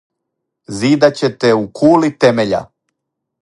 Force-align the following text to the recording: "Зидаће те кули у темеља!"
"Зидаће 0.77 1.29
те 1.43 1.51
кули 1.83 2.13
у 2.15 2.17
темеља!" 2.25 2.67